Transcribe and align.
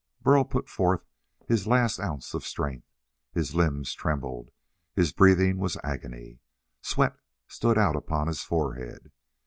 Burl 0.23 0.45
put 0.45 0.67
forth 0.67 1.05
his 1.47 1.67
last 1.67 1.99
ounce 1.99 2.33
of 2.33 2.43
strength. 2.43 2.87
His 3.33 3.53
limbs 3.53 3.93
trembled. 3.93 4.49
His 4.95 5.11
breathing 5.13 5.59
was 5.59 5.77
agony. 5.83 6.39
Sweat 6.81 7.15
stood 7.47 7.77
out 7.77 7.95
upon 7.95 8.25
his 8.25 8.41
forehead. 8.41 9.11